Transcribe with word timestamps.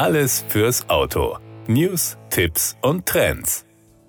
Alles 0.00 0.46
fürs 0.48 0.88
Auto. 0.88 1.36
News, 1.66 2.16
Tipps 2.30 2.74
und 2.80 3.04
Trends. 3.04 3.66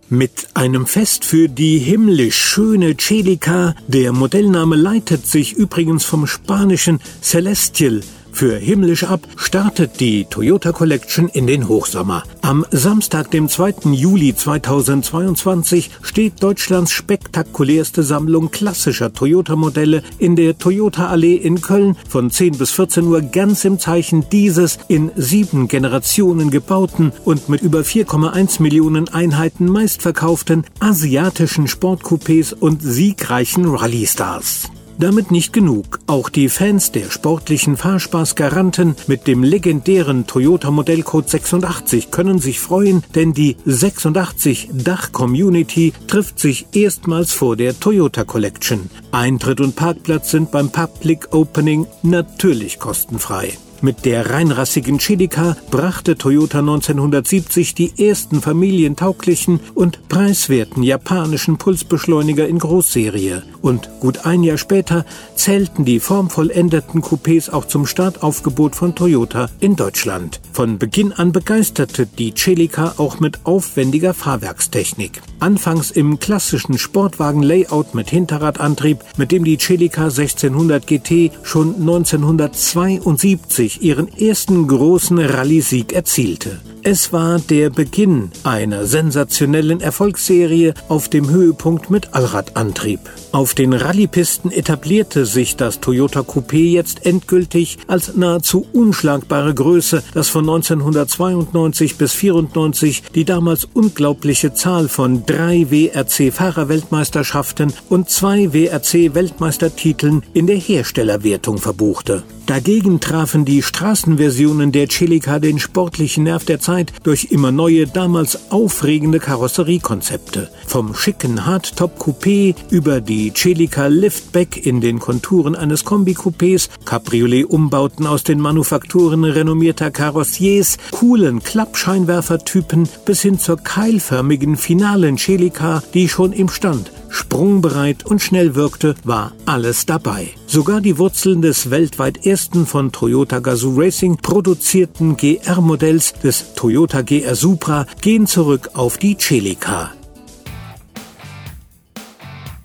Mit 0.07 0.47
einem 0.53 0.85
Fest 0.85 1.25
für 1.25 1.49
die 1.49 1.79
himmlisch 1.79 2.37
schöne 2.37 2.95
Celica, 2.95 3.75
der 3.87 4.13
Modellname 4.13 4.77
leitet 4.77 5.27
sich 5.27 5.51
übrigens 5.51 6.05
vom 6.05 6.27
spanischen 6.27 7.01
Celestial, 7.21 7.99
für 8.41 8.57
himmlisch 8.57 9.03
ab 9.03 9.27
startet 9.35 9.99
die 9.99 10.25
Toyota 10.25 10.71
Collection 10.71 11.29
in 11.29 11.45
den 11.45 11.67
Hochsommer. 11.67 12.23
Am 12.41 12.65
Samstag, 12.71 13.29
dem 13.29 13.47
2. 13.47 13.91
Juli 13.91 14.35
2022, 14.35 15.91
steht 16.01 16.41
Deutschlands 16.41 16.91
spektakulärste 16.91 18.01
Sammlung 18.01 18.49
klassischer 18.49 19.13
Toyota-Modelle 19.13 20.01
in 20.17 20.35
der 20.35 20.57
Toyota 20.57 21.09
Allee 21.09 21.35
in 21.35 21.61
Köln 21.61 21.95
von 22.09 22.31
10 22.31 22.57
bis 22.57 22.71
14 22.71 23.05
Uhr 23.05 23.21
ganz 23.21 23.63
im 23.63 23.77
Zeichen 23.77 24.27
dieses 24.31 24.79
in 24.87 25.11
sieben 25.15 25.67
Generationen 25.67 26.49
gebauten 26.49 27.11
und 27.23 27.47
mit 27.47 27.61
über 27.61 27.81
4,1 27.81 28.59
Millionen 28.59 29.07
Einheiten 29.07 29.67
meistverkauften 29.67 30.65
asiatischen 30.79 31.67
Sportcoupés 31.67 32.55
und 32.55 32.81
siegreichen 32.81 33.67
Rallye-Stars. 33.67 34.71
Damit 34.99 35.31
nicht 35.31 35.53
genug. 35.53 35.99
Auch 36.07 36.29
die 36.29 36.49
Fans 36.49 36.91
der 36.91 37.09
sportlichen 37.09 37.77
Fahrspaßgaranten 37.77 38.95
mit 39.07 39.27
dem 39.27 39.43
legendären 39.43 40.27
Toyota 40.27 40.71
Modellcode 40.71 41.29
86 41.29 42.11
können 42.11 42.39
sich 42.39 42.59
freuen, 42.59 43.03
denn 43.15 43.33
die 43.33 43.57
86 43.65 44.69
Dach-Community 44.73 45.93
trifft 46.07 46.39
sich 46.39 46.67
erstmals 46.73 47.33
vor 47.33 47.55
der 47.55 47.79
Toyota 47.79 48.23
Collection. 48.23 48.89
Eintritt 49.11 49.61
und 49.61 49.75
Parkplatz 49.75 50.31
sind 50.31 50.51
beim 50.51 50.69
Public 50.69 51.33
Opening 51.33 51.87
natürlich 52.03 52.79
kostenfrei. 52.79 53.53
Mit 53.83 54.05
der 54.05 54.29
reinrassigen 54.29 54.99
Celica 54.99 55.57
brachte 55.71 56.15
Toyota 56.15 56.59
1970 56.59 57.73
die 57.73 57.91
ersten 57.97 58.39
familientauglichen 58.39 59.59
und 59.73 60.07
preiswerten 60.07 60.83
japanischen 60.83 61.57
Pulsbeschleuniger 61.57 62.47
in 62.47 62.59
Großserie. 62.59 63.41
Und 63.61 63.89
gut 63.99 64.25
ein 64.25 64.43
Jahr 64.43 64.57
später 64.57 65.05
zählten 65.35 65.85
die 65.85 65.99
formvollendeten 65.99 67.01
Coupés 67.01 67.51
auch 67.51 67.65
zum 67.65 67.85
Startaufgebot 67.85 68.75
von 68.75 68.95
Toyota 68.95 69.49
in 69.59 69.75
Deutschland. 69.75 70.39
Von 70.51 70.77
Beginn 70.77 71.13
an 71.13 71.31
begeisterte 71.31 72.05
die 72.05 72.33
Celica 72.35 72.95
auch 72.97 73.19
mit 73.19 73.45
aufwendiger 73.45 74.13
Fahrwerkstechnik. 74.13 75.21
Anfangs 75.39 75.91
im 75.91 76.19
klassischen 76.19 76.77
Sportwagen-Layout 76.77 77.95
mit 77.95 78.09
Hinterradantrieb, 78.09 78.99
mit 79.17 79.31
dem 79.31 79.43
die 79.43 79.57
Celica 79.57 80.05
1600 80.05 80.85
GT 80.85 81.31
schon 81.43 81.75
1972 81.75 83.61
1990 83.61 83.81
ihren 83.81 84.07
ersten 84.17 84.67
großen 84.67 85.19
Rallye-Sieg 85.19 85.93
erzielte. 85.93 86.59
Es 86.83 87.13
war 87.13 87.39
der 87.39 87.69
Beginn 87.69 88.31
einer 88.43 88.85
sensationellen 88.85 89.81
Erfolgsserie 89.81 90.73
auf 90.87 91.09
dem 91.09 91.29
Höhepunkt 91.29 91.91
mit 91.91 92.13
Allradantrieb. 92.13 92.99
Auf 93.31 93.50
den 93.55 93.73
Rallyepisten 93.73 94.51
etablierte 94.51 95.25
sich 95.25 95.55
das 95.55 95.79
Toyota 95.79 96.19
Coupé 96.21 96.71
jetzt 96.71 97.05
endgültig 97.05 97.77
als 97.87 98.15
nahezu 98.15 98.65
unschlagbare 98.73 99.53
Größe, 99.53 100.03
das 100.13 100.29
von 100.29 100.49
1992 100.49 101.97
bis 101.97 102.13
94 102.13 103.03
die 103.15 103.25
damals 103.25 103.65
unglaubliche 103.65 104.53
Zahl 104.53 104.87
von 104.87 105.25
drei 105.25 105.67
WRC-Fahrerweltmeisterschaften 105.69 107.73
und 107.89 108.09
zwei 108.09 108.53
WRC-Weltmeistertiteln 108.53 110.23
in 110.33 110.47
der 110.47 110.57
Herstellerwertung 110.57 111.57
verbuchte. 111.57 112.23
Dagegen 112.51 112.99
trafen 112.99 113.45
die 113.45 113.61
Straßenversionen 113.61 114.73
der 114.73 114.89
Celica 114.89 115.39
den 115.39 115.57
sportlichen 115.57 116.25
Nerv 116.25 116.43
der 116.43 116.59
Zeit 116.59 116.91
durch 117.03 117.27
immer 117.31 117.51
neue, 117.51 117.87
damals 117.87 118.51
aufregende 118.51 119.19
Karosseriekonzepte. 119.19 120.49
Vom 120.67 120.93
schicken 120.93 121.45
Hardtop 121.45 121.97
Coupé 121.97 122.53
über 122.69 122.99
die 122.99 123.31
Celica 123.41 123.87
Liftback 123.87 124.67
in 124.67 124.81
den 124.81 124.99
Konturen 124.99 125.55
eines 125.55 125.83
Kombi-Coupés, 125.83 126.69
Cabriolet-Umbauten 126.85 128.05
aus 128.05 128.23
den 128.23 128.39
Manufakturen 128.39 129.23
renommierter 129.23 129.89
Karossiers, 129.89 130.77
coolen 130.91 131.41
Klappscheinwerfertypen 131.41 132.87
bis 133.03 133.23
hin 133.23 133.39
zur 133.39 133.57
keilförmigen 133.57 134.57
finalen 134.57 135.17
Celica, 135.17 135.81
die 135.95 136.07
schon 136.07 136.33
im 136.33 136.49
Stand 136.49 136.91
sprungbereit 137.09 138.05
und 138.05 138.21
schnell 138.21 138.53
wirkte, 138.53 138.93
war 139.03 139.31
alles 139.47 139.87
dabei. 139.87 140.29
Sogar 140.45 140.79
die 140.79 140.99
Wurzeln 140.99 141.41
des 141.41 141.71
weltweit 141.71 142.27
ersten 142.27 142.67
von 142.67 142.91
Toyota 142.91 143.39
Gazoo 143.39 143.73
Racing 143.75 144.17
produzierten 144.17 145.17
GR-Modells 145.17 146.13
des 146.23 146.53
Toyota 146.53 147.01
GR 147.01 147.35
Supra 147.35 147.87
gehen 148.01 148.27
zurück 148.27 148.69
auf 148.75 148.99
die 148.99 149.17
Celica. 149.17 149.91